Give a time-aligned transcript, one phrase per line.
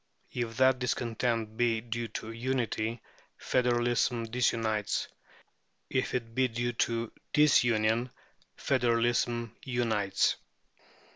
[0.31, 3.03] If that discontent be due to unity,
[3.37, 5.07] federalism disunites;
[5.91, 8.09] if it be due to disunion,
[8.55, 10.37] federalism unites.